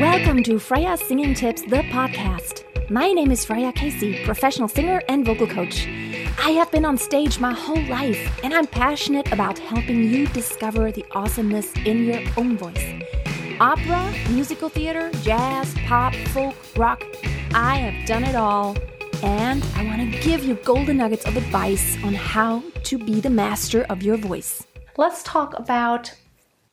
Welcome 0.00 0.42
to 0.42 0.58
Freya 0.58 0.96
Singing 0.96 1.34
Tips, 1.34 1.62
the 1.62 1.84
podcast. 1.92 2.64
My 2.90 3.12
name 3.12 3.30
is 3.30 3.44
Freya 3.44 3.70
Casey, 3.70 4.24
professional 4.24 4.66
singer 4.66 5.00
and 5.08 5.24
vocal 5.24 5.46
coach. 5.46 5.86
I 6.36 6.50
have 6.50 6.68
been 6.72 6.84
on 6.84 6.98
stage 6.98 7.38
my 7.38 7.52
whole 7.52 7.80
life, 7.84 8.40
and 8.42 8.52
I'm 8.52 8.66
passionate 8.66 9.30
about 9.30 9.56
helping 9.56 10.02
you 10.02 10.26
discover 10.26 10.90
the 10.90 11.04
awesomeness 11.12 11.72
in 11.84 12.06
your 12.06 12.20
own 12.36 12.56
voice. 12.56 12.84
Opera, 13.60 14.12
musical 14.30 14.68
theater, 14.68 15.12
jazz, 15.22 15.72
pop, 15.86 16.12
folk, 16.32 16.56
rock. 16.76 17.04
I 17.54 17.76
have 17.76 18.04
done 18.04 18.24
it 18.24 18.34
all, 18.34 18.76
and 19.22 19.64
I 19.76 19.84
want 19.84 20.12
to 20.12 20.20
give 20.22 20.44
you 20.44 20.56
golden 20.64 20.96
nuggets 20.96 21.24
of 21.24 21.36
advice 21.36 21.96
on 22.02 22.14
how 22.14 22.64
to 22.82 22.98
be 22.98 23.20
the 23.20 23.30
master 23.30 23.84
of 23.84 24.02
your 24.02 24.16
voice. 24.16 24.66
Let's 24.96 25.22
talk 25.22 25.56
about 25.56 26.12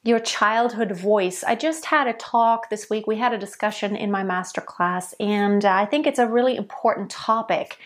your 0.03 0.19
childhood 0.19 0.91
voice. 0.91 1.43
I 1.43 1.55
just 1.55 1.85
had 1.85 2.07
a 2.07 2.13
talk 2.13 2.69
this 2.69 2.89
week. 2.89 3.05
We 3.05 3.17
had 3.17 3.33
a 3.33 3.37
discussion 3.37 3.95
in 3.95 4.09
my 4.09 4.23
masterclass, 4.23 5.13
and 5.19 5.63
I 5.63 5.85
think 5.85 6.07
it's 6.07 6.19
a 6.19 6.27
really 6.27 6.55
important 6.55 7.11
topic. 7.11 7.77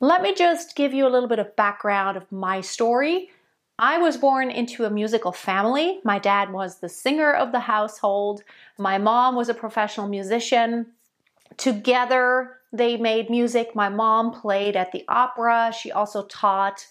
Let 0.00 0.22
me 0.22 0.34
just 0.34 0.74
give 0.74 0.94
you 0.94 1.06
a 1.06 1.10
little 1.10 1.28
bit 1.28 1.38
of 1.38 1.54
background 1.56 2.16
of 2.16 2.30
my 2.32 2.60
story. 2.60 3.30
I 3.78 3.98
was 3.98 4.16
born 4.16 4.50
into 4.50 4.84
a 4.84 4.90
musical 4.90 5.32
family. 5.32 6.00
My 6.04 6.18
dad 6.18 6.52
was 6.52 6.78
the 6.78 6.88
singer 6.88 7.32
of 7.32 7.52
the 7.52 7.60
household. 7.60 8.42
My 8.78 8.98
mom 8.98 9.34
was 9.34 9.48
a 9.48 9.54
professional 9.54 10.08
musician. 10.08 10.86
Together, 11.56 12.58
they 12.72 12.96
made 12.96 13.30
music. 13.30 13.74
My 13.74 13.88
mom 13.88 14.32
played 14.32 14.76
at 14.76 14.92
the 14.92 15.04
opera. 15.08 15.72
She 15.78 15.92
also 15.92 16.24
taught 16.24 16.86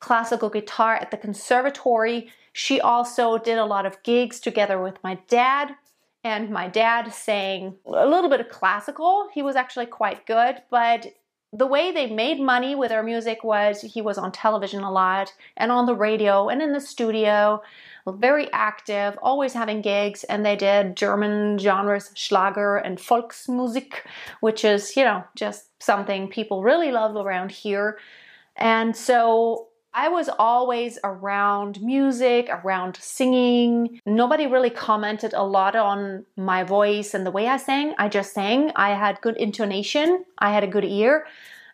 classical 0.00 0.50
guitar 0.50 0.94
at 0.94 1.10
the 1.10 1.16
conservatory. 1.16 2.30
She 2.52 2.80
also 2.80 3.38
did 3.38 3.58
a 3.58 3.64
lot 3.64 3.86
of 3.86 4.02
gigs 4.02 4.40
together 4.40 4.80
with 4.80 5.02
my 5.02 5.18
dad. 5.28 5.74
And 6.24 6.50
my 6.50 6.66
dad 6.66 7.12
sang 7.12 7.76
a 7.86 8.06
little 8.06 8.28
bit 8.28 8.40
of 8.40 8.48
classical. 8.48 9.28
He 9.32 9.42
was 9.42 9.54
actually 9.54 9.86
quite 9.86 10.26
good, 10.26 10.60
but 10.70 11.06
the 11.52 11.66
way 11.66 11.92
they 11.92 12.06
made 12.06 12.40
money 12.40 12.74
with 12.74 12.88
their 12.88 13.02
music 13.02 13.44
was 13.44 13.80
he 13.80 14.02
was 14.02 14.18
on 14.18 14.32
television 14.32 14.82
a 14.82 14.90
lot 14.90 15.32
and 15.56 15.70
on 15.70 15.86
the 15.86 15.94
radio 15.94 16.48
and 16.48 16.60
in 16.60 16.72
the 16.72 16.80
studio, 16.80 17.62
very 18.06 18.52
active, 18.52 19.18
always 19.22 19.52
having 19.52 19.80
gigs. 19.80 20.24
And 20.24 20.44
they 20.44 20.56
did 20.56 20.96
German 20.96 21.58
genres, 21.58 22.10
Schlager 22.14 22.76
and 22.76 22.98
Volksmusik, 22.98 23.94
which 24.40 24.64
is, 24.64 24.96
you 24.96 25.04
know, 25.04 25.24
just 25.34 25.70
something 25.82 26.28
people 26.28 26.62
really 26.62 26.90
love 26.90 27.16
around 27.16 27.52
here. 27.52 27.98
And 28.56 28.96
so 28.96 29.68
I 29.98 30.08
was 30.08 30.28
always 30.38 30.98
around 31.02 31.80
music, 31.80 32.50
around 32.50 32.98
singing. 33.00 33.98
Nobody 34.04 34.46
really 34.46 34.68
commented 34.68 35.32
a 35.32 35.42
lot 35.42 35.74
on 35.74 36.26
my 36.36 36.64
voice 36.64 37.14
and 37.14 37.24
the 37.24 37.30
way 37.30 37.48
I 37.48 37.56
sang. 37.56 37.94
I 37.96 38.10
just 38.10 38.34
sang. 38.34 38.72
I 38.76 38.90
had 38.90 39.22
good 39.22 39.38
intonation, 39.38 40.26
I 40.36 40.52
had 40.52 40.64
a 40.64 40.66
good 40.66 40.84
ear, 40.84 41.26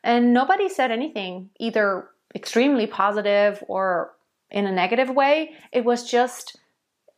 and 0.05 0.33
nobody 0.33 0.69
said 0.69 0.93
anything, 0.93 1.51
either 1.59 2.11
extremely 2.33 2.87
positive 2.87 3.63
or 3.67 4.13
in 4.53 4.67
a 4.67 4.73
negative 4.73 5.11
way. 5.11 5.57
It 5.73 5.85
was 5.85 6.09
just, 6.09 6.61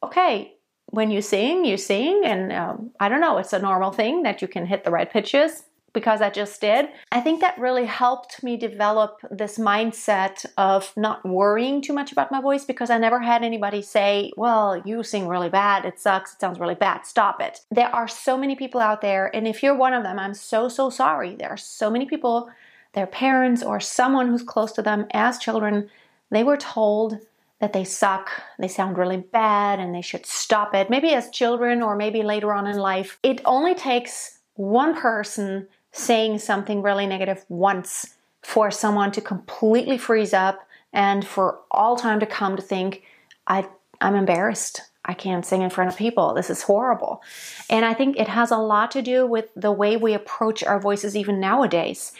okay, 0.02 0.54
when 0.86 1.10
you 1.10 1.20
sing, 1.20 1.66
you 1.66 1.76
sing, 1.76 2.22
and 2.24 2.50
um, 2.50 2.92
I 2.98 3.10
don't 3.10 3.20
know, 3.20 3.36
it's 3.36 3.52
a 3.52 3.58
normal 3.58 3.92
thing 3.92 4.22
that 4.22 4.40
you 4.40 4.48
can 4.48 4.64
hit 4.64 4.84
the 4.84 4.90
right 4.90 5.12
pitches 5.12 5.64
because 5.94 6.20
I 6.20 6.28
just 6.28 6.60
did. 6.60 6.88
I 7.10 7.20
think 7.20 7.40
that 7.40 7.56
really 7.56 7.86
helped 7.86 8.42
me 8.42 8.58
develop 8.58 9.20
this 9.30 9.56
mindset 9.56 10.44
of 10.58 10.92
not 10.96 11.24
worrying 11.24 11.80
too 11.80 11.94
much 11.94 12.12
about 12.12 12.32
my 12.32 12.42
voice 12.42 12.64
because 12.64 12.90
I 12.90 12.98
never 12.98 13.20
had 13.20 13.42
anybody 13.42 13.80
say, 13.80 14.32
Well, 14.36 14.82
you 14.84 15.02
sing 15.02 15.26
really 15.26 15.48
bad. 15.48 15.86
It 15.86 15.98
sucks. 15.98 16.34
It 16.34 16.40
sounds 16.40 16.58
really 16.58 16.74
bad. 16.74 17.06
Stop 17.06 17.40
it. 17.40 17.60
There 17.70 17.94
are 17.94 18.08
so 18.08 18.36
many 18.36 18.56
people 18.56 18.80
out 18.80 19.00
there. 19.00 19.34
And 19.34 19.48
if 19.48 19.62
you're 19.62 19.76
one 19.76 19.94
of 19.94 20.02
them, 20.02 20.18
I'm 20.18 20.34
so, 20.34 20.68
so 20.68 20.90
sorry. 20.90 21.36
There 21.36 21.48
are 21.48 21.56
so 21.56 21.88
many 21.88 22.04
people, 22.04 22.50
their 22.92 23.06
parents 23.06 23.62
or 23.62 23.80
someone 23.80 24.28
who's 24.28 24.42
close 24.42 24.72
to 24.72 24.82
them 24.82 25.06
as 25.12 25.38
children, 25.38 25.88
they 26.30 26.42
were 26.42 26.56
told 26.56 27.18
that 27.60 27.72
they 27.72 27.84
suck, 27.84 28.30
they 28.58 28.68
sound 28.68 28.98
really 28.98 29.16
bad, 29.16 29.78
and 29.78 29.94
they 29.94 30.02
should 30.02 30.26
stop 30.26 30.74
it. 30.74 30.90
Maybe 30.90 31.14
as 31.14 31.30
children 31.30 31.82
or 31.82 31.94
maybe 31.94 32.22
later 32.22 32.52
on 32.52 32.66
in 32.66 32.76
life. 32.76 33.18
It 33.22 33.40
only 33.44 33.74
takes 33.74 34.40
one 34.56 34.94
person 34.94 35.68
saying 35.94 36.40
something 36.40 36.82
really 36.82 37.06
negative 37.06 37.44
once 37.48 38.16
for 38.42 38.70
someone 38.70 39.12
to 39.12 39.20
completely 39.20 39.96
freeze 39.96 40.34
up 40.34 40.66
and 40.92 41.24
for 41.24 41.60
all 41.70 41.96
time 41.96 42.18
to 42.18 42.26
come 42.26 42.56
to 42.56 42.62
think, 42.62 43.04
I, 43.46 43.68
I'm 44.00 44.16
embarrassed. 44.16 44.80
I 45.04 45.14
can't 45.14 45.46
sing 45.46 45.62
in 45.62 45.70
front 45.70 45.90
of 45.90 45.96
people. 45.96 46.34
This 46.34 46.50
is 46.50 46.62
horrible. 46.62 47.22
And 47.70 47.84
I 47.84 47.94
think 47.94 48.16
it 48.16 48.26
has 48.26 48.50
a 48.50 48.56
lot 48.56 48.90
to 48.92 49.02
do 49.02 49.24
with 49.24 49.50
the 49.54 49.70
way 49.70 49.96
we 49.96 50.14
approach 50.14 50.64
our 50.64 50.80
voices 50.80 51.14
even 51.16 51.38
nowadays. 51.38 52.12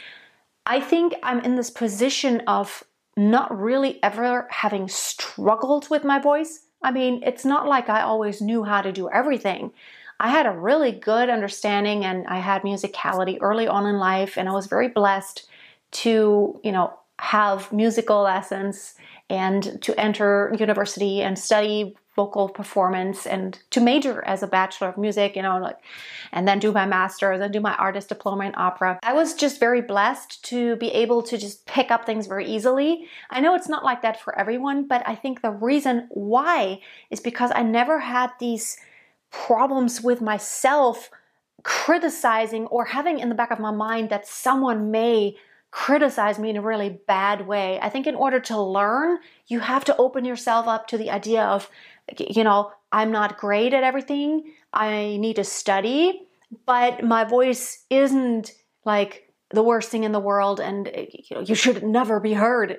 I 0.65 0.81
think 0.81 1.15
I'm 1.23 1.41
in 1.41 1.57
this 1.57 1.71
position 1.71 2.43
of 2.47 2.85
not 3.17 3.57
really 3.59 4.01
ever 4.05 4.47
having 4.51 4.89
struggled 4.89 5.91
with 5.91 6.05
my 6.05 6.21
voice. 6.21 6.61
I 6.81 6.93
mean, 6.93 7.23
it's 7.25 7.45
not 7.45 7.67
like 7.67 7.89
I 7.89 8.03
always 8.03 8.41
knew 8.41 8.63
how 8.63 8.83
to 8.83 8.93
do 8.93 9.11
everything. 9.11 9.73
I 10.21 10.31
had 10.31 10.47
a 10.47 10.53
really 10.53 10.93
good 10.93 11.29
understanding 11.29 12.05
and 12.05 12.27
I 12.27 12.39
had 12.39 12.63
musicality 12.63 13.39
early 13.41 13.67
on 13.67 13.87
in 13.87 13.99
life 13.99 14.37
and 14.37 14.49
I 14.49 14.53
was 14.53 14.67
very 14.67 14.89
blessed 14.89 15.49
to, 15.93 16.61
you 16.63 16.73
know, 16.73 16.99
have 17.19 17.73
musical 17.73 18.23
lessons 18.23 18.95
and 19.31 19.81
to 19.83 19.99
enter 19.99 20.55
university 20.59 21.23
and 21.23 21.39
study 21.39 21.97
vocal 22.17 22.49
performance 22.49 23.27
and 23.27 23.59
to 23.71 23.81
major 23.81 24.25
as 24.25 24.43
a 24.43 24.47
bachelor 24.47 24.89
of 24.89 24.97
music, 24.97 25.35
you 25.35 25.43
know, 25.43 25.59
like 25.59 25.79
and 26.33 26.47
then 26.47 26.59
do 26.59 26.71
my 26.71 26.87
master's 26.87 27.41
and 27.41 27.53
do 27.53 27.61
my 27.61 27.75
artist 27.75 28.09
diploma 28.09 28.45
in 28.45 28.55
opera. 28.57 28.99
I 29.03 29.15
was 29.15 29.35
just 29.35 29.59
very 29.59 29.83
blessed 29.83 30.45
to 30.45 30.77
be 30.77 30.91
able 30.93 31.23
to 31.25 31.37
just 31.37 31.67
pick 31.67 31.91
up 31.91 32.07
things 32.07 32.27
very 32.27 32.47
easily. 32.47 33.09
I 33.31 33.41
know 33.41 33.55
it's 33.55 33.69
not 33.69 33.85
like 33.85 34.03
that 34.03 34.21
for 34.21 34.39
everyone, 34.39 34.87
but 34.87 35.03
I 35.07 35.17
think 35.17 35.43
the 35.43 35.51
reason 35.51 36.07
why 36.11 36.81
is 37.11 37.21
because 37.21 37.51
I 37.55 37.63
never 37.63 37.99
had 37.99 38.31
these 38.39 38.77
problems 39.35 40.01
with 40.01 40.21
myself 40.21 41.11
criticizing 41.65 42.67
or 42.67 42.85
having 42.85 43.19
in 43.19 43.29
the 43.29 43.35
back 43.35 43.51
of 43.51 43.59
my 43.59 43.71
mind 43.71 44.11
that 44.11 44.27
someone 44.27 44.91
may 44.91 45.37
criticize 45.71 46.39
me 46.39 46.51
in 46.51 46.57
a 46.57 46.63
really 46.63 47.01
bad 47.09 47.47
way. 47.47 47.81
I 47.81 47.89
think 47.89 48.07
in 48.07 48.15
order 48.15 48.39
to 48.41 48.61
learn, 48.61 49.19
you 49.49 49.59
have 49.59 49.85
to 49.87 49.97
open 49.97 50.25
yourself 50.25 50.69
up 50.69 50.87
to 50.89 50.99
the 50.99 51.11
idea 51.11 51.43
of, 51.43 51.69
you 52.17 52.45
know, 52.45 52.71
I'm 52.93 53.11
not 53.11 53.39
great 53.39 53.75
at 53.75 53.83
everything. 53.83 54.53
I 54.73 55.17
need 55.19 55.37
to 55.37 55.45
study, 55.45 56.29
but 56.65 57.03
my 57.03 57.25
voice 57.25 57.85
isn't 57.91 58.53
like 58.85 59.33
the 59.51 59.65
worst 59.65 59.91
thing 59.91 60.05
in 60.05 60.13
the 60.13 60.21
world 60.21 60.61
and 60.61 60.91
you 60.95 61.37
know, 61.37 61.43
you 61.43 61.57
should 61.57 61.83
never 61.83 62.21
be 62.21 62.35
heard. 62.35 62.79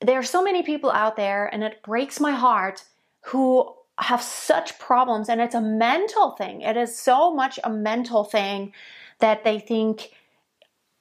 There 0.00 0.18
are 0.18 0.24
so 0.24 0.44
many 0.44 0.62
people 0.62 0.92
out 0.92 1.16
there 1.16 1.46
and 1.52 1.64
it 1.64 1.82
breaks 1.82 2.20
my 2.20 2.32
heart 2.32 2.84
who 3.22 3.74
have 3.98 4.22
such 4.22 4.78
problems 4.78 5.28
and 5.28 5.40
it's 5.40 5.54
a 5.54 5.60
mental 5.60 6.32
thing. 6.32 6.62
It 6.62 6.76
is 6.76 6.98
so 6.98 7.34
much 7.34 7.58
a 7.62 7.70
mental 7.70 8.24
thing 8.24 8.72
that 9.20 9.44
they 9.44 9.58
think 9.58 10.10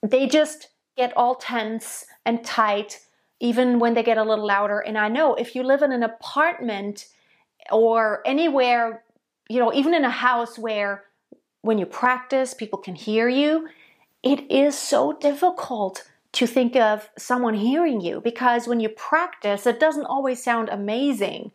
they 0.03 0.27
just 0.27 0.69
get 0.97 1.15
all 1.15 1.35
tense 1.35 2.05
and 2.25 2.43
tight 2.43 2.99
even 3.39 3.79
when 3.79 3.93
they 3.93 4.03
get 4.03 4.17
a 4.17 4.23
little 4.23 4.45
louder. 4.45 4.79
And 4.79 4.97
I 4.97 5.07
know 5.07 5.33
if 5.33 5.55
you 5.55 5.63
live 5.63 5.81
in 5.81 5.91
an 5.91 6.03
apartment 6.03 7.07
or 7.71 8.21
anywhere, 8.25 9.03
you 9.49 9.59
know, 9.59 9.73
even 9.73 9.93
in 9.93 10.05
a 10.05 10.09
house 10.09 10.59
where 10.59 11.05
when 11.61 11.77
you 11.77 11.85
practice, 11.85 12.53
people 12.53 12.79
can 12.79 12.95
hear 12.95 13.27
you, 13.27 13.67
it 14.23 14.51
is 14.51 14.77
so 14.77 15.13
difficult 15.13 16.03
to 16.33 16.47
think 16.47 16.75
of 16.75 17.09
someone 17.17 17.55
hearing 17.55 17.99
you 17.99 18.21
because 18.21 18.67
when 18.67 18.79
you 18.79 18.89
practice, 18.89 19.65
it 19.65 19.79
doesn't 19.79 20.05
always 20.05 20.41
sound 20.41 20.69
amazing. 20.69 21.51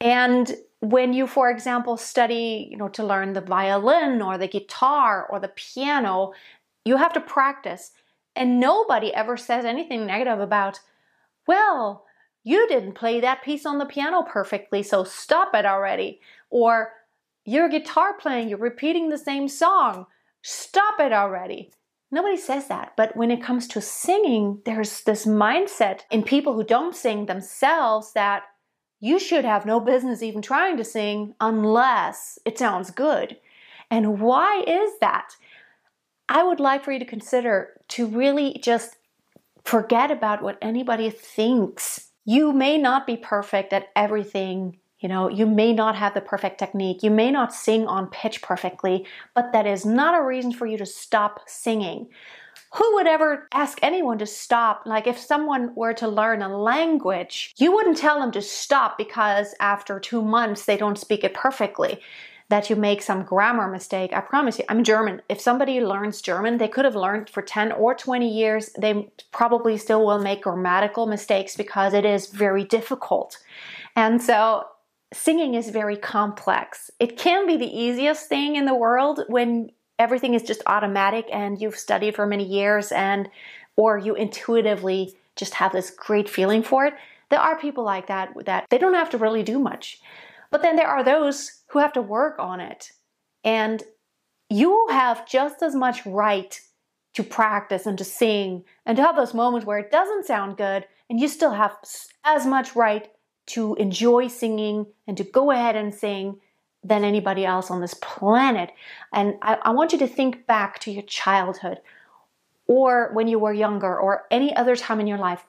And 0.00 0.54
when 0.80 1.12
you, 1.12 1.26
for 1.26 1.50
example, 1.50 1.96
study, 1.96 2.68
you 2.70 2.76
know, 2.76 2.88
to 2.88 3.04
learn 3.04 3.34
the 3.34 3.40
violin 3.40 4.22
or 4.22 4.38
the 4.38 4.48
guitar 4.48 5.26
or 5.30 5.38
the 5.38 5.48
piano, 5.48 6.32
you 6.84 6.96
have 6.96 7.12
to 7.12 7.20
practice. 7.20 7.92
And 8.34 8.58
nobody 8.58 9.12
ever 9.12 9.36
says 9.36 9.64
anything 9.64 10.06
negative 10.06 10.40
about, 10.40 10.80
well, 11.46 12.06
you 12.42 12.66
didn't 12.68 12.94
play 12.94 13.20
that 13.20 13.42
piece 13.42 13.66
on 13.66 13.78
the 13.78 13.84
piano 13.84 14.22
perfectly, 14.22 14.82
so 14.82 15.04
stop 15.04 15.54
it 15.54 15.66
already. 15.66 16.20
Or 16.48 16.92
your 17.44 17.68
guitar 17.68 18.14
playing, 18.14 18.48
you're 18.48 18.58
repeating 18.58 19.10
the 19.10 19.18
same 19.18 19.48
song, 19.48 20.06
stop 20.42 20.98
it 21.00 21.12
already. 21.12 21.70
Nobody 22.10 22.38
says 22.38 22.68
that. 22.68 22.94
But 22.96 23.16
when 23.16 23.30
it 23.30 23.42
comes 23.42 23.68
to 23.68 23.80
singing, 23.80 24.62
there's 24.64 25.02
this 25.02 25.26
mindset 25.26 26.00
in 26.10 26.22
people 26.22 26.54
who 26.54 26.64
don't 26.64 26.96
sing 26.96 27.26
themselves 27.26 28.12
that 28.14 28.44
you 29.00 29.18
should 29.18 29.44
have 29.44 29.66
no 29.66 29.80
business 29.80 30.22
even 30.22 30.42
trying 30.42 30.76
to 30.76 30.84
sing 30.84 31.34
unless 31.40 32.38
it 32.44 32.58
sounds 32.58 32.90
good. 32.90 33.38
And 33.90 34.20
why 34.20 34.62
is 34.66 34.92
that? 35.00 35.34
I 36.28 36.44
would 36.44 36.60
like 36.60 36.84
for 36.84 36.92
you 36.92 36.98
to 37.00 37.04
consider 37.04 37.80
to 37.88 38.06
really 38.06 38.60
just 38.62 38.96
forget 39.64 40.10
about 40.10 40.42
what 40.42 40.58
anybody 40.62 41.10
thinks. 41.10 42.10
You 42.24 42.52
may 42.52 42.78
not 42.78 43.06
be 43.06 43.16
perfect 43.16 43.72
at 43.72 43.88
everything 43.96 44.78
You 45.00 45.08
know, 45.08 45.30
you 45.30 45.46
may 45.46 45.72
not 45.72 45.96
have 45.96 46.12
the 46.12 46.20
perfect 46.20 46.58
technique, 46.58 47.02
you 47.02 47.10
may 47.10 47.30
not 47.30 47.54
sing 47.54 47.86
on 47.86 48.08
pitch 48.08 48.42
perfectly, 48.42 49.06
but 49.34 49.52
that 49.52 49.66
is 49.66 49.86
not 49.86 50.14
a 50.14 50.22
reason 50.22 50.52
for 50.52 50.66
you 50.66 50.76
to 50.76 50.84
stop 50.84 51.40
singing. 51.46 52.08
Who 52.74 52.94
would 52.94 53.06
ever 53.06 53.48
ask 53.52 53.78
anyone 53.82 54.18
to 54.18 54.26
stop? 54.26 54.82
Like, 54.86 55.06
if 55.06 55.18
someone 55.18 55.74
were 55.74 55.94
to 55.94 56.06
learn 56.06 56.40
a 56.42 56.56
language, 56.56 57.52
you 57.58 57.72
wouldn't 57.72 57.96
tell 57.96 58.20
them 58.20 58.30
to 58.32 58.42
stop 58.42 58.96
because 58.96 59.54
after 59.58 59.98
two 59.98 60.22
months 60.22 60.64
they 60.64 60.76
don't 60.76 60.98
speak 60.98 61.24
it 61.24 61.34
perfectly 61.34 62.00
that 62.50 62.68
you 62.68 62.74
make 62.74 63.00
some 63.00 63.22
grammar 63.22 63.68
mistake. 63.70 64.12
I 64.12 64.20
promise 64.20 64.58
you, 64.58 64.64
I'm 64.68 64.82
German. 64.82 65.22
If 65.28 65.40
somebody 65.40 65.80
learns 65.80 66.20
German, 66.20 66.58
they 66.58 66.66
could 66.66 66.84
have 66.84 66.96
learned 66.96 67.30
for 67.30 67.42
10 67.42 67.72
or 67.72 67.94
20 67.94 68.28
years. 68.28 68.70
They 68.76 69.08
probably 69.30 69.76
still 69.78 70.04
will 70.04 70.18
make 70.18 70.42
grammatical 70.42 71.06
mistakes 71.06 71.56
because 71.56 71.94
it 71.94 72.04
is 72.04 72.26
very 72.26 72.64
difficult. 72.64 73.38
And 73.94 74.20
so 74.20 74.64
singing 75.12 75.54
is 75.54 75.70
very 75.70 75.96
complex. 75.96 76.90
It 76.98 77.16
can 77.16 77.46
be 77.46 77.56
the 77.56 77.66
easiest 77.66 78.28
thing 78.28 78.56
in 78.56 78.64
the 78.64 78.74
world 78.74 79.20
when 79.28 79.70
everything 80.00 80.34
is 80.34 80.42
just 80.42 80.62
automatic 80.66 81.26
and 81.30 81.60
you've 81.60 81.76
studied 81.76 82.16
for 82.16 82.26
many 82.26 82.44
years 82.44 82.90
and 82.90 83.28
or 83.76 83.98
you 83.98 84.14
intuitively 84.14 85.14
just 85.36 85.54
have 85.54 85.72
this 85.72 85.90
great 85.90 86.28
feeling 86.28 86.62
for 86.62 86.86
it. 86.86 86.94
There 87.28 87.38
are 87.38 87.58
people 87.60 87.84
like 87.84 88.08
that 88.08 88.30
that 88.46 88.66
they 88.70 88.78
don't 88.78 88.94
have 88.94 89.10
to 89.10 89.18
really 89.18 89.42
do 89.42 89.58
much. 89.58 90.00
But 90.50 90.62
then 90.62 90.74
there 90.74 90.88
are 90.88 91.04
those 91.04 91.62
who 91.68 91.78
have 91.78 91.92
to 91.92 92.02
work 92.02 92.38
on 92.38 92.60
it. 92.60 92.92
And 93.44 93.82
you 94.48 94.88
have 94.90 95.28
just 95.28 95.62
as 95.62 95.74
much 95.74 96.04
right 96.06 96.58
to 97.14 97.22
practice 97.22 97.86
and 97.86 97.98
to 97.98 98.04
sing 98.04 98.64
and 98.86 98.96
to 98.96 99.02
have 99.02 99.16
those 99.16 99.34
moments 99.34 99.66
where 99.66 99.78
it 99.78 99.92
doesn't 99.92 100.26
sound 100.26 100.56
good, 100.56 100.86
and 101.08 101.20
you 101.20 101.28
still 101.28 101.52
have 101.52 101.76
as 102.24 102.46
much 102.46 102.74
right 102.74 103.08
to 103.46 103.74
enjoy 103.76 104.28
singing 104.28 104.86
and 105.06 105.16
to 105.16 105.24
go 105.24 105.50
ahead 105.50 105.76
and 105.76 105.94
sing 105.94 106.40
than 106.82 107.04
anybody 107.04 107.44
else 107.44 107.70
on 107.70 107.80
this 107.80 107.94
planet. 107.94 108.70
And 109.12 109.34
I, 109.42 109.58
I, 109.62 109.70
want 109.70 109.92
you 109.92 109.98
to 109.98 110.06
think 110.06 110.46
back 110.46 110.78
to 110.80 110.90
your 110.90 111.02
childhood 111.02 111.78
or 112.66 113.10
when 113.12 113.28
you 113.28 113.38
were 113.38 113.52
younger 113.52 113.98
or 113.98 114.26
any 114.30 114.54
other 114.56 114.76
time 114.76 115.00
in 115.00 115.06
your 115.06 115.18
life. 115.18 115.44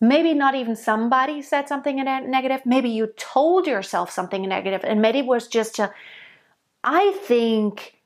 Maybe 0.00 0.32
not 0.34 0.54
even 0.54 0.76
somebody 0.76 1.42
said 1.42 1.68
something 1.68 1.96
negative. 1.96 2.62
Maybe 2.64 2.88
you 2.88 3.08
told 3.18 3.66
yourself 3.66 4.10
something 4.10 4.48
negative, 4.48 4.80
and 4.82 5.02
maybe 5.02 5.18
it 5.18 5.26
was 5.26 5.46
just 5.46 5.78
a, 5.78 5.92
I 6.82 7.12
think 7.24 8.00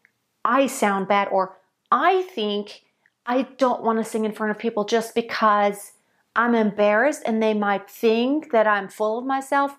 I 0.45 0.67
sound 0.67 1.07
bad, 1.07 1.29
or 1.29 1.57
I 1.93 2.23
think 2.23 2.83
I 3.27 3.43
don't 3.59 3.85
want 3.85 3.99
to 4.01 4.05
sing 4.05 4.25
in 4.25 4.33
front 4.33 4.51
of 4.51 4.59
people 4.59 4.85
just 4.85 5.15
because 5.15 5.93
I'm 6.37 6.55
embarrassed 6.55 7.23
and 7.25 7.43
they 7.43 7.55
might 7.55 7.89
think 7.89 8.53
that 8.53 8.67
I'm 8.67 8.89
full 8.89 9.19
of 9.19 9.27
myself. 9.27 9.77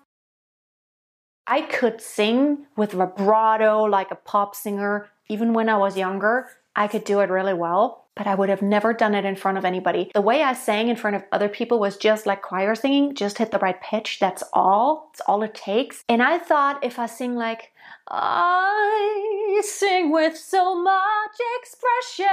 I 1.46 1.62
could 1.62 2.00
sing 2.00 2.66
with 2.76 2.92
vibrato 2.92 3.84
like 3.84 4.10
a 4.10 4.16
pop 4.16 4.54
singer 4.54 5.08
even 5.28 5.52
when 5.52 5.68
I 5.68 5.76
was 5.76 5.96
younger. 5.96 6.48
I 6.74 6.88
could 6.88 7.04
do 7.04 7.20
it 7.20 7.30
really 7.30 7.54
well 7.54 8.06
but 8.16 8.26
I 8.26 8.34
would 8.34 8.48
have 8.48 8.62
never 8.62 8.94
done 8.94 9.14
it 9.14 9.26
in 9.26 9.36
front 9.36 9.58
of 9.58 9.64
anybody. 9.64 10.10
The 10.14 10.22
way 10.22 10.42
I 10.42 10.54
sang 10.54 10.88
in 10.88 10.96
front 10.96 11.16
of 11.16 11.24
other 11.30 11.50
people 11.50 11.78
was 11.78 11.98
just 11.98 12.24
like 12.24 12.40
choir 12.40 12.74
singing, 12.74 13.14
just 13.14 13.36
hit 13.36 13.50
the 13.50 13.58
right 13.58 13.80
pitch. 13.80 14.18
That's 14.18 14.42
all. 14.54 15.10
That's 15.12 15.20
all 15.28 15.42
it 15.42 15.54
takes. 15.54 16.02
And 16.08 16.22
I 16.22 16.38
thought 16.38 16.82
if 16.82 16.98
I 16.98 17.06
sing 17.06 17.34
like, 17.34 17.72
I 18.08 19.60
sing 19.62 20.10
with 20.10 20.36
so 20.36 20.82
much 20.82 21.36
expression 21.60 22.26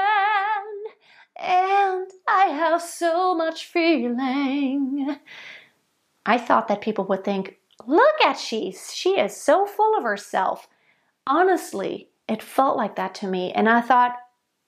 and 1.39 2.07
I 2.27 2.45
have 2.45 2.81
so 2.81 3.35
much 3.35 3.65
feeling. 3.65 5.17
I 6.25 6.37
thought 6.37 6.67
that 6.67 6.81
people 6.81 7.05
would 7.05 7.23
think, 7.23 7.57
look 7.85 8.21
at 8.23 8.37
she, 8.37 8.75
she 8.91 9.19
is 9.19 9.35
so 9.35 9.65
full 9.65 9.97
of 9.97 10.03
herself. 10.03 10.67
Honestly, 11.27 12.09
it 12.29 12.41
felt 12.41 12.77
like 12.77 12.95
that 12.95 13.15
to 13.15 13.27
me. 13.27 13.51
And 13.51 13.67
I 13.67 13.81
thought, 13.81 14.15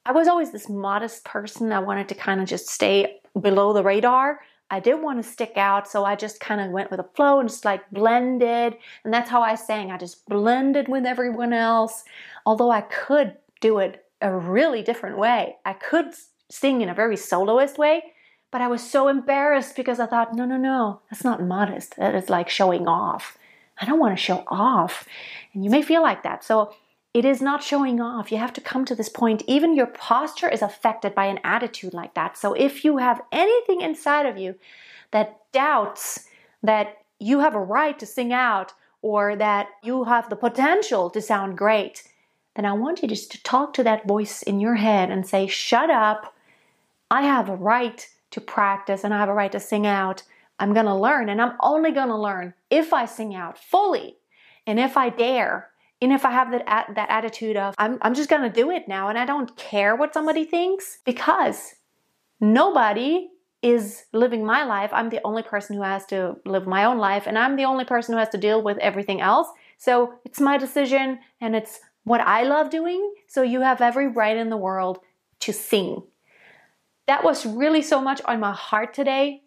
I 0.05 0.11
was 0.11 0.27
always 0.27 0.51
this 0.51 0.69
modest 0.69 1.23
person. 1.23 1.71
I 1.71 1.79
wanted 1.79 2.09
to 2.09 2.15
kind 2.15 2.41
of 2.41 2.47
just 2.47 2.67
stay 2.67 3.19
below 3.39 3.73
the 3.73 3.83
radar. 3.83 4.41
I 4.69 4.79
didn't 4.79 5.03
want 5.03 5.23
to 5.23 5.29
stick 5.29 5.53
out, 5.55 5.87
so 5.87 6.05
I 6.05 6.15
just 6.15 6.39
kind 6.39 6.59
of 6.59 6.71
went 6.71 6.89
with 6.89 6.99
the 6.99 7.09
flow 7.15 7.39
and 7.39 7.47
just 7.47 7.65
like 7.65 7.89
blended. 7.91 8.75
And 9.03 9.13
that's 9.13 9.29
how 9.29 9.41
I 9.41 9.55
sang. 9.55 9.91
I 9.91 9.97
just 9.97 10.25
blended 10.25 10.87
with 10.87 11.05
everyone 11.05 11.53
else. 11.53 12.03
Although 12.45 12.71
I 12.71 12.81
could 12.81 13.37
do 13.61 13.79
it 13.79 14.05
a 14.21 14.35
really 14.35 14.81
different 14.81 15.17
way. 15.17 15.55
I 15.65 15.73
could 15.73 16.13
sing 16.49 16.81
in 16.81 16.89
a 16.89 16.93
very 16.93 17.17
soloist 17.17 17.77
way, 17.77 18.13
but 18.51 18.61
I 18.61 18.67
was 18.67 18.81
so 18.87 19.07
embarrassed 19.07 19.75
because 19.75 19.99
I 19.99 20.05
thought, 20.05 20.33
no, 20.33 20.45
no, 20.45 20.57
no, 20.57 21.01
that's 21.09 21.23
not 21.23 21.43
modest. 21.43 21.97
That 21.97 22.15
is 22.15 22.29
like 22.29 22.49
showing 22.49 22.87
off. 22.87 23.37
I 23.79 23.85
don't 23.85 23.99
want 23.99 24.17
to 24.17 24.23
show 24.23 24.43
off. 24.47 25.07
And 25.53 25.63
you 25.63 25.69
may 25.69 25.81
feel 25.81 26.01
like 26.01 26.23
that. 26.23 26.43
So 26.43 26.73
it 27.13 27.25
is 27.25 27.41
not 27.41 27.63
showing 27.63 28.01
off. 28.01 28.31
You 28.31 28.37
have 28.37 28.53
to 28.53 28.61
come 28.61 28.85
to 28.85 28.95
this 28.95 29.09
point. 29.09 29.43
Even 29.47 29.75
your 29.75 29.87
posture 29.87 30.49
is 30.49 30.61
affected 30.61 31.15
by 31.15 31.25
an 31.25 31.39
attitude 31.43 31.93
like 31.93 32.13
that. 32.13 32.37
So 32.37 32.53
if 32.53 32.83
you 32.83 32.97
have 32.97 33.21
anything 33.31 33.81
inside 33.81 34.25
of 34.25 34.37
you 34.37 34.55
that 35.11 35.39
doubts 35.51 36.27
that 36.61 36.97
you 37.19 37.39
have 37.39 37.55
a 37.55 37.59
right 37.59 37.97
to 37.99 38.05
sing 38.05 38.33
out 38.33 38.73
or 39.01 39.35
that 39.37 39.69
you 39.81 40.03
have 40.03 40.29
the 40.29 40.35
potential 40.35 41.09
to 41.09 41.21
sound 41.21 41.57
great, 41.57 42.03
then 42.55 42.65
I 42.65 42.73
want 42.73 43.01
you 43.01 43.07
just 43.07 43.31
to 43.31 43.43
talk 43.43 43.73
to 43.73 43.83
that 43.83 44.07
voice 44.07 44.41
in 44.41 44.59
your 44.59 44.75
head 44.75 45.09
and 45.11 45.27
say, 45.27 45.47
Shut 45.47 45.89
up. 45.89 46.34
I 47.09 47.23
have 47.23 47.49
a 47.49 47.55
right 47.55 48.07
to 48.31 48.41
practice 48.41 49.03
and 49.03 49.13
I 49.13 49.19
have 49.19 49.29
a 49.29 49.33
right 49.33 49.51
to 49.51 49.59
sing 49.59 49.85
out. 49.85 50.23
I'm 50.59 50.73
going 50.73 50.85
to 50.85 50.95
learn 50.95 51.29
and 51.29 51.41
I'm 51.41 51.57
only 51.61 51.91
going 51.91 52.09
to 52.09 52.17
learn 52.17 52.53
if 52.69 52.93
I 52.93 53.05
sing 53.05 53.35
out 53.35 53.57
fully 53.57 54.17
and 54.65 54.79
if 54.79 54.97
I 54.97 55.09
dare 55.09 55.69
and 56.01 56.11
if 56.11 56.25
I 56.25 56.31
have 56.31 56.51
that 56.51 56.65
that 56.95 57.09
attitude 57.09 57.57
of 57.57 57.73
I'm 57.77 57.97
I'm 58.01 58.13
just 58.13 58.29
gonna 58.29 58.49
do 58.49 58.69
it 58.69 58.87
now 58.87 59.07
and 59.07 59.17
I 59.17 59.25
don't 59.25 59.55
care 59.55 59.95
what 59.95 60.13
somebody 60.13 60.45
thinks 60.45 60.99
because 61.05 61.75
nobody 62.39 63.29
is 63.61 64.05
living 64.13 64.45
my 64.45 64.63
life. 64.63 64.91
I'm 64.93 65.09
the 65.09 65.21
only 65.23 65.41
person 65.41 65.75
who 65.75 65.81
has 65.81 66.05
to 66.07 66.35
live 66.45 66.67
my 66.67 66.85
own 66.85 66.99
life 66.99 67.23
and 67.25 67.37
I'm 67.37 67.55
the 67.55 67.65
only 67.65 67.85
person 67.85 68.13
who 68.13 68.19
has 68.19 68.29
to 68.29 68.37
deal 68.37 68.61
with 68.61 68.77
everything 68.77 69.21
else. 69.21 69.47
So 69.77 70.13
it's 70.23 70.39
my 70.39 70.57
decision 70.57 71.19
and 71.41 71.55
it's 71.55 71.79
what 72.03 72.21
I 72.21 72.43
love 72.43 72.69
doing. 72.69 73.13
So 73.27 73.41
you 73.41 73.61
have 73.61 73.81
every 73.81 74.07
right 74.07 74.37
in 74.37 74.49
the 74.49 74.57
world 74.57 74.99
to 75.39 75.53
sing. 75.53 76.03
That 77.07 77.23
was 77.23 77.45
really 77.45 77.81
so 77.81 78.01
much 78.01 78.21
on 78.25 78.39
my 78.39 78.53
heart 78.53 78.93
today. 78.93 79.43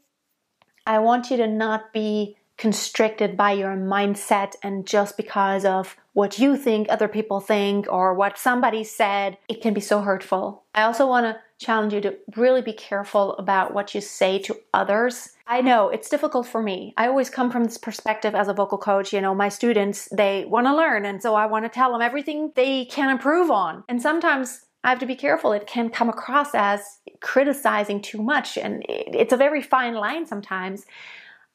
I 0.87 1.01
want 1.01 1.31
you 1.31 1.37
to 1.39 1.47
not 1.47 1.93
be 1.93 2.37
constricted 2.57 3.37
by 3.37 3.53
your 3.53 3.77
mindset 3.77 4.55
and 4.63 4.87
just 4.87 5.17
because 5.17 5.65
of 5.65 5.97
what 6.13 6.39
you 6.39 6.57
think 6.57 6.89
other 6.89 7.07
people 7.07 7.41
think 7.41 7.87
or 7.89 8.13
what 8.13 8.37
somebody 8.37 8.83
said, 8.83 9.39
it 9.49 9.63
can 9.63 9.73
be 9.73 9.81
so 9.81 10.01
hurtful. 10.01 10.65
I 10.75 10.83
also 10.83 11.07
want 11.07 11.25
to 11.25 11.41
challenge 11.65 11.93
you 11.93 12.01
to 12.01 12.17
really 12.37 12.63
be 12.63 12.73
careful 12.73 13.37
about 13.37 13.75
what 13.75 13.95
you 13.95 14.01
say 14.01 14.39
to 14.41 14.59
others. 14.75 15.31
I 15.47 15.61
know 15.61 15.89
it's 15.89 16.09
difficult 16.09 16.47
for 16.47 16.63
me. 16.63 16.95
I 16.97 17.07
always 17.07 17.31
come 17.31 17.51
from 17.51 17.65
this 17.65 17.79
perspective 17.79 18.35
as 18.35 18.49
a 18.49 18.55
vocal 18.55 18.79
coach. 18.79 19.13
You 19.13 19.21
know, 19.21 19.35
my 19.35 19.49
students, 19.49 20.09
they 20.11 20.45
want 20.45 20.67
to 20.67 20.77
learn, 20.77 21.05
and 21.05 21.23
so 21.23 21.35
I 21.35 21.47
want 21.47 21.65
to 21.65 21.69
tell 21.69 21.93
them 21.93 22.03
everything 22.03 22.53
they 22.55 22.85
can 22.85 23.11
improve 23.11 23.51
on. 23.51 23.85
And 23.89 24.03
sometimes 24.03 24.67
I 24.85 24.91
have 24.91 25.01
to 25.01 25.07
be 25.07 25.17
careful. 25.17 25.53
It 25.53 25.67
can 25.67 25.91
come 25.91 26.09
across 26.09 26.55
as 26.55 26.98
criticizing 27.21 28.01
too 28.01 28.23
much, 28.23 28.57
and 28.57 28.85
it's 28.89 29.33
a 29.33 29.37
very 29.37 29.63
fine 29.63 29.95
line 29.95 30.27
sometimes. 30.27 30.87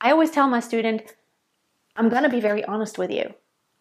I 0.01 0.11
always 0.11 0.31
tell 0.31 0.47
my 0.47 0.59
student, 0.59 1.03
I'm 1.95 2.09
going 2.09 2.23
to 2.23 2.29
be 2.29 2.41
very 2.41 2.63
honest 2.65 2.97
with 2.97 3.11
you. 3.11 3.33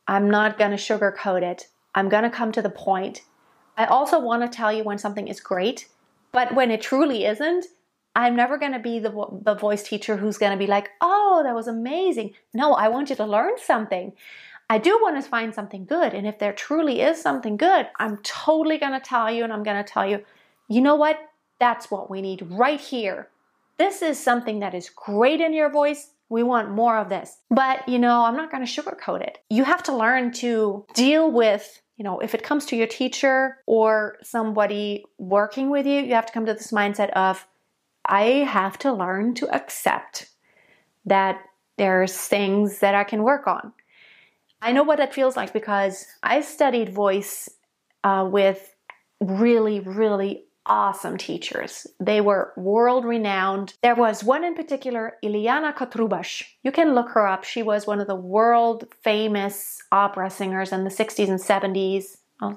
I'm 0.06 0.30
not 0.30 0.58
going 0.58 0.70
to 0.70 0.76
sugarcoat 0.76 1.42
it. 1.42 1.68
I'm 1.94 2.08
going 2.08 2.24
to 2.24 2.30
come 2.30 2.52
to 2.52 2.62
the 2.62 2.70
point. 2.70 3.22
I 3.76 3.86
also 3.86 4.20
want 4.20 4.42
to 4.42 4.56
tell 4.56 4.72
you 4.72 4.84
when 4.84 4.98
something 4.98 5.28
is 5.28 5.40
great, 5.40 5.88
but 6.30 6.54
when 6.54 6.70
it 6.70 6.82
truly 6.82 7.24
isn't, 7.24 7.66
I'm 8.14 8.36
never 8.36 8.58
going 8.58 8.72
to 8.72 8.78
be 8.78 8.98
the, 8.98 9.10
the 9.42 9.54
voice 9.54 9.82
teacher 9.82 10.16
who's 10.16 10.36
going 10.36 10.52
to 10.52 10.58
be 10.58 10.66
like, 10.66 10.90
oh, 11.00 11.40
that 11.44 11.54
was 11.54 11.66
amazing. 11.66 12.34
No, 12.52 12.74
I 12.74 12.88
want 12.88 13.08
you 13.10 13.16
to 13.16 13.24
learn 13.24 13.52
something. 13.64 14.12
I 14.68 14.78
do 14.78 14.98
want 15.02 15.22
to 15.22 15.28
find 15.28 15.54
something 15.54 15.86
good. 15.86 16.14
And 16.14 16.26
if 16.26 16.38
there 16.38 16.52
truly 16.52 17.00
is 17.00 17.20
something 17.20 17.56
good, 17.56 17.88
I'm 17.98 18.18
totally 18.18 18.78
going 18.78 18.92
to 18.92 19.00
tell 19.00 19.30
you 19.30 19.44
and 19.44 19.52
I'm 19.52 19.62
going 19.62 19.82
to 19.82 19.90
tell 19.90 20.06
you, 20.06 20.24
you 20.68 20.80
know 20.80 20.94
what? 20.94 21.18
That's 21.62 21.92
what 21.92 22.10
we 22.10 22.22
need 22.22 22.42
right 22.50 22.80
here. 22.80 23.28
This 23.78 24.02
is 24.02 24.18
something 24.18 24.58
that 24.58 24.74
is 24.74 24.90
great 24.90 25.40
in 25.40 25.54
your 25.54 25.70
voice. 25.70 26.10
We 26.28 26.42
want 26.42 26.70
more 26.70 26.98
of 26.98 27.08
this. 27.08 27.38
But, 27.50 27.88
you 27.88 28.00
know, 28.00 28.24
I'm 28.24 28.36
not 28.36 28.50
going 28.50 28.66
to 28.66 28.82
sugarcoat 28.82 29.22
it. 29.22 29.38
You 29.48 29.62
have 29.62 29.84
to 29.84 29.96
learn 29.96 30.32
to 30.32 30.84
deal 30.94 31.30
with 31.30 31.80
you 31.98 32.04
know, 32.04 32.18
if 32.18 32.34
it 32.34 32.42
comes 32.42 32.64
to 32.66 32.76
your 32.76 32.88
teacher 32.88 33.58
or 33.64 34.16
somebody 34.22 35.04
working 35.18 35.70
with 35.70 35.86
you, 35.86 36.00
you 36.00 36.14
have 36.14 36.26
to 36.26 36.32
come 36.32 36.46
to 36.46 36.54
this 36.54 36.72
mindset 36.72 37.10
of, 37.10 37.46
I 38.04 38.22
have 38.58 38.76
to 38.78 38.92
learn 38.92 39.34
to 39.34 39.48
accept 39.54 40.28
that 41.04 41.38
there's 41.78 42.16
things 42.16 42.80
that 42.80 42.96
I 42.96 43.04
can 43.04 43.22
work 43.22 43.46
on. 43.46 43.72
I 44.60 44.72
know 44.72 44.82
what 44.82 44.98
that 44.98 45.14
feels 45.14 45.36
like 45.36 45.52
because 45.52 46.04
I 46.24 46.40
studied 46.40 46.88
voice 46.88 47.48
uh, 48.02 48.28
with 48.28 48.74
really, 49.20 49.78
really 49.78 50.46
awesome 50.66 51.16
teachers. 51.16 51.86
They 51.98 52.20
were 52.20 52.52
world 52.56 53.04
renowned. 53.04 53.74
There 53.82 53.94
was 53.94 54.22
one 54.22 54.44
in 54.44 54.54
particular, 54.54 55.16
Ileana 55.22 55.74
Cotrubas. 55.74 56.44
You 56.62 56.72
can 56.72 56.94
look 56.94 57.10
her 57.10 57.26
up. 57.26 57.44
She 57.44 57.62
was 57.62 57.86
one 57.86 58.00
of 58.00 58.06
the 58.06 58.14
world 58.14 58.86
famous 59.02 59.82
opera 59.90 60.30
singers 60.30 60.72
in 60.72 60.84
the 60.84 60.90
60s 60.90 61.28
and 61.28 61.40
70s. 61.40 62.16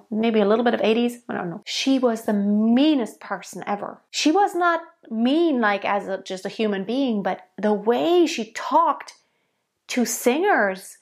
maybe 0.10 0.40
a 0.40 0.46
little 0.46 0.66
bit 0.66 0.74
of 0.74 0.82
80s. 0.82 1.22
I 1.30 1.34
don't 1.34 1.50
know. 1.50 1.62
She 1.66 2.00
was 2.00 2.24
the 2.24 2.34
meanest 2.34 3.20
person 3.20 3.64
ever. 3.68 4.02
She 4.12 4.32
was 4.32 4.56
not 4.56 4.82
mean 5.10 5.62
like 5.62 5.86
as 5.86 6.08
a, 6.08 6.22
just 6.24 6.46
a 6.46 6.50
human 6.50 6.84
being, 6.86 7.24
but 7.24 7.42
the 7.58 7.74
way 7.74 8.26
she 8.26 8.52
talked 8.54 9.14
to 9.88 10.06
singers, 10.06 10.98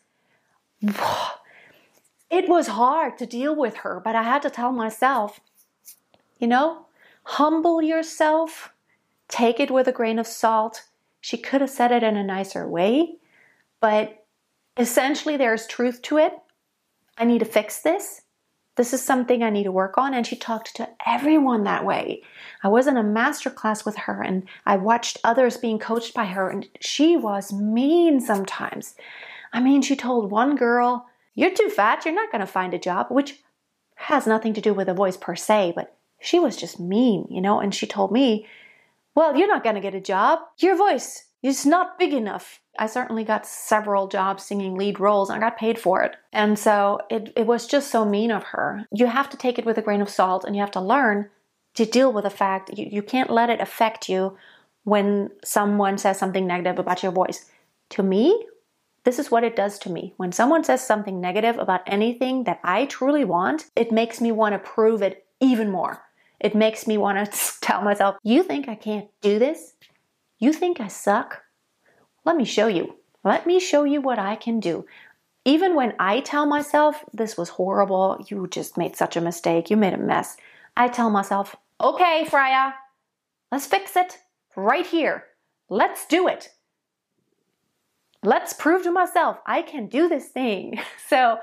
it 0.82 2.50
was 2.50 2.68
hard 2.68 3.18
to 3.18 3.26
deal 3.26 3.56
with 3.56 3.78
her. 3.78 4.02
But 4.04 4.16
I 4.16 4.24
had 4.24 4.42
to 4.44 4.50
tell 4.50 4.72
myself, 4.72 5.40
you 6.40 6.48
know, 6.48 6.88
humble 7.24 7.82
yourself, 7.82 8.74
take 9.28 9.60
it 9.60 9.72
with 9.72 9.88
a 9.88 9.92
grain 9.92 10.20
of 10.20 10.28
salt. 10.28 10.84
She 11.22 11.38
could 11.38 11.62
have 11.62 11.70
said 11.70 11.92
it 11.92 12.04
in 12.04 12.18
a 12.18 12.24
nicer 12.24 12.68
way, 12.68 13.16
but 13.80 14.26
essentially 14.78 15.38
there's 15.38 15.68
truth 15.68 16.02
to 16.04 16.18
it. 16.18 16.34
I 17.18 17.26
need 17.26 17.40
to 17.40 17.46
fix 17.46 17.82
this. 17.82 18.22
This 18.76 18.94
is 18.94 19.04
something 19.04 19.44
I 19.44 19.52
need 19.52 19.66
to 19.66 19.72
work 19.72 19.98
on. 19.98 20.14
And 20.14 20.26
she 20.26 20.36
talked 20.36 20.76
to 20.76 20.90
everyone 21.06 21.64
that 21.64 21.86
way. 21.86 22.24
I 22.64 22.70
was 22.70 22.88
in 22.88 22.98
a 22.98 23.04
master 23.04 23.52
class 23.52 23.86
with 23.86 23.96
her 23.98 24.22
and 24.22 24.48
I 24.66 24.78
watched 24.78 25.20
others 25.24 25.58
being 25.58 25.78
coached 25.78 26.14
by 26.14 26.26
her, 26.26 26.50
and 26.50 26.68
she 26.80 27.16
was 27.16 27.54
mean 27.54 28.20
sometimes. 28.20 28.96
I 29.52 29.62
mean, 29.62 29.84
she 29.84 29.96
told 29.96 30.32
one 30.32 30.56
girl, 30.56 31.08
You're 31.36 31.54
too 31.54 31.70
fat, 31.70 32.04
you're 32.04 32.16
not 32.16 32.32
going 32.32 32.42
to 32.42 32.48
find 32.48 32.74
a 32.74 32.80
job, 32.80 33.08
which 33.10 33.44
has 33.96 34.26
nothing 34.26 34.54
to 34.56 34.62
do 34.62 34.74
with 34.74 34.88
the 34.88 34.94
voice 34.94 35.18
per 35.18 35.36
se, 35.36 35.74
but 35.76 35.96
she 36.24 36.40
was 36.40 36.56
just 36.56 36.80
mean, 36.80 37.28
you 37.30 37.42
know, 37.42 37.60
and 37.60 37.76
she 37.76 37.86
told 37.86 38.12
me, 38.12 38.48
Well, 39.14 39.36
you're 39.36 39.48
not 39.48 39.64
going 39.64 39.76
to 39.76 39.82
get 39.82 39.94
a 39.94 40.02
job. 40.02 40.40
Your 40.58 40.76
voice 40.76 41.26
is 41.44 41.66
not 41.66 42.00
big 42.00 42.14
enough. 42.14 42.62
I 42.80 42.88
certainly 42.88 43.24
got 43.26 43.46
several 43.46 44.08
jobs 44.08 44.46
singing 44.46 44.76
lead 44.76 45.00
roles 45.00 45.30
and 45.30 45.38
I 45.38 45.50
got 45.50 45.58
paid 45.58 45.78
for 45.78 46.02
it. 46.02 46.16
And 46.32 46.58
so 46.58 47.02
it, 47.10 47.34
it 47.36 47.46
was 47.46 47.68
just 47.68 47.92
so 47.92 48.06
mean 48.06 48.32
of 48.32 48.44
her. 48.46 48.88
You 48.92 49.08
have 49.08 49.30
to 49.32 49.38
take 49.38 49.60
it 49.60 49.66
with 49.66 49.78
a 49.78 49.82
grain 49.82 50.02
of 50.02 50.10
salt 50.10 50.46
and 50.46 50.56
you 50.56 50.62
have 50.62 50.72
to 50.72 50.82
learn 50.82 51.30
to 51.76 51.86
deal 51.86 52.12
with 52.14 52.24
the 52.24 52.30
fact 52.30 52.78
you, 52.78 52.88
you 52.90 53.04
can't 53.04 53.30
let 53.30 53.50
it 53.50 53.60
affect 53.60 54.08
you 54.08 54.38
when 54.86 55.30
someone 55.44 55.98
says 55.98 56.18
something 56.18 56.48
negative 56.48 56.80
about 56.80 57.04
your 57.04 57.12
voice. 57.12 57.50
To 57.90 58.04
me, 58.04 58.46
this 59.04 59.20
is 59.20 59.30
what 59.30 59.44
it 59.44 59.56
does 59.56 59.78
to 59.80 59.92
me. 59.92 60.14
When 60.16 60.32
someone 60.32 60.64
says 60.64 60.86
something 60.86 61.20
negative 61.20 61.58
about 61.60 61.82
anything 61.86 62.46
that 62.46 62.62
I 62.64 62.86
truly 62.86 63.26
want, 63.26 63.66
it 63.76 63.92
makes 63.92 64.22
me 64.22 64.32
want 64.32 64.54
to 64.54 64.60
prove 64.60 65.02
it 65.02 65.26
even 65.42 65.70
more. 65.70 66.03
It 66.44 66.54
makes 66.54 66.86
me 66.86 66.98
want 66.98 67.32
to 67.32 67.52
tell 67.62 67.82
myself, 67.82 68.18
You 68.22 68.44
think 68.44 68.68
I 68.68 68.76
can't 68.76 69.08
do 69.22 69.40
this? 69.40 69.74
You 70.38 70.54
think 70.54 70.80
I 70.80 70.90
suck? 70.90 71.42
Let 72.26 72.36
me 72.36 72.46
show 72.46 72.68
you. 72.68 72.98
Let 73.24 73.48
me 73.48 73.60
show 73.60 73.86
you 73.86 74.02
what 74.02 74.20
I 74.20 74.36
can 74.36 74.60
do. 74.60 74.86
Even 75.46 75.76
when 75.76 75.94
I 76.00 76.20
tell 76.20 76.46
myself, 76.46 77.04
This 77.14 77.38
was 77.38 77.50
horrible, 77.50 78.24
you 78.30 78.48
just 78.48 78.78
made 78.78 78.96
such 78.96 79.16
a 79.16 79.22
mistake, 79.22 79.70
you 79.70 79.78
made 79.78 79.94
a 79.94 79.98
mess, 79.98 80.38
I 80.76 80.90
tell 80.90 81.10
myself, 81.10 81.56
Okay, 81.82 82.26
Freya, 82.30 82.76
let's 83.52 83.66
fix 83.66 83.96
it 83.96 84.20
right 84.56 84.86
here. 84.86 85.26
Let's 85.70 86.06
do 86.06 86.28
it. 86.28 86.50
Let's 88.22 88.54
prove 88.54 88.84
to 88.84 88.92
myself 88.92 89.38
I 89.46 89.62
can 89.62 89.88
do 89.88 90.08
this 90.08 90.28
thing. 90.28 90.80
So, 91.08 91.38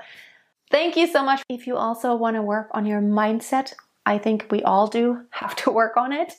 thank 0.69 0.97
you 0.97 1.07
so 1.07 1.23
much. 1.23 1.43
If 1.47 1.65
you 1.65 1.77
also 1.77 2.13
want 2.15 2.35
to 2.35 2.41
work 2.41 2.67
on 2.71 2.85
your 2.85 3.01
mindset 3.01 3.73
I 4.05 4.17
think 4.17 4.47
we 4.49 4.63
all 4.63 4.87
do 4.87 5.21
have 5.29 5.55
to 5.57 5.71
work 5.71 5.97
on 5.97 6.11
it. 6.11 6.33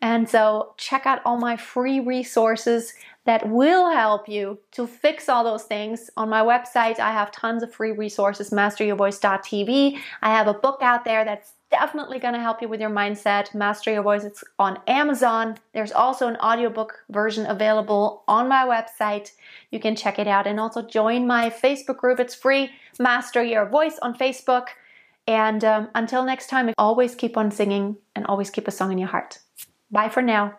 And 0.00 0.28
so 0.28 0.74
check 0.76 1.06
out 1.06 1.20
all 1.24 1.38
my 1.38 1.56
free 1.56 2.00
resources 2.00 2.94
that 3.24 3.48
will 3.48 3.90
help 3.90 4.28
you 4.28 4.58
to 4.72 4.86
fix 4.86 5.28
all 5.28 5.44
those 5.44 5.64
things. 5.64 6.08
On 6.16 6.30
my 6.30 6.40
website, 6.40 6.98
I 6.98 7.12
have 7.12 7.30
tons 7.30 7.62
of 7.62 7.74
free 7.74 7.92
resources, 7.92 8.50
masteryourvoice.tv. 8.50 9.98
I 10.22 10.30
have 10.30 10.46
a 10.46 10.54
book 10.54 10.78
out 10.82 11.04
there 11.04 11.24
that's 11.24 11.52
definitely 11.70 12.18
going 12.18 12.34
to 12.34 12.40
help 12.40 12.62
you 12.62 12.68
with 12.68 12.80
your 12.80 12.90
mindset. 12.90 13.54
Master 13.54 13.92
Your 13.92 14.02
Voice. 14.02 14.24
It's 14.24 14.42
on 14.58 14.78
Amazon. 14.86 15.58
There's 15.74 15.92
also 15.92 16.26
an 16.26 16.36
audiobook 16.36 17.04
version 17.10 17.44
available 17.44 18.22
on 18.26 18.48
my 18.48 18.64
website. 18.64 19.32
You 19.70 19.80
can 19.80 19.94
check 19.94 20.18
it 20.18 20.26
out 20.26 20.46
and 20.46 20.58
also 20.58 20.80
join 20.80 21.26
my 21.26 21.50
Facebook 21.50 21.98
group. 21.98 22.20
It's 22.20 22.34
free. 22.34 22.70
Master 22.98 23.42
Your 23.42 23.66
Voice 23.66 23.98
on 24.00 24.16
Facebook. 24.16 24.68
And 25.28 25.62
um, 25.62 25.90
until 25.94 26.24
next 26.24 26.46
time, 26.46 26.72
always 26.78 27.14
keep 27.14 27.36
on 27.36 27.50
singing 27.50 27.98
and 28.16 28.24
always 28.26 28.48
keep 28.48 28.66
a 28.66 28.70
song 28.70 28.90
in 28.90 28.98
your 28.98 29.08
heart. 29.08 29.38
Bye 29.90 30.08
for 30.08 30.22
now. 30.22 30.58